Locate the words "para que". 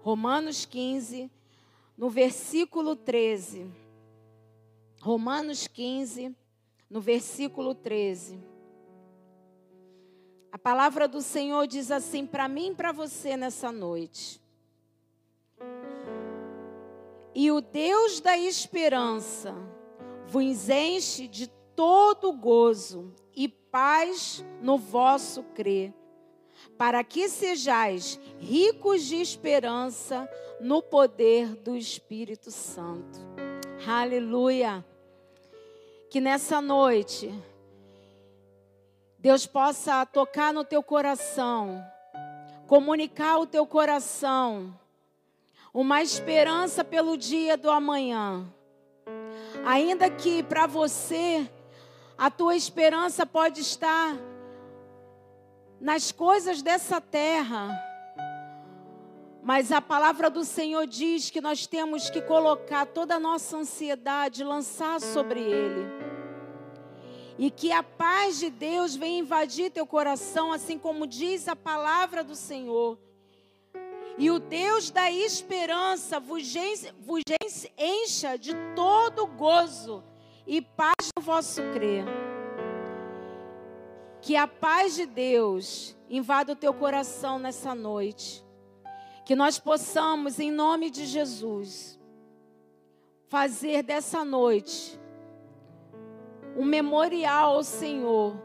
26.76-27.28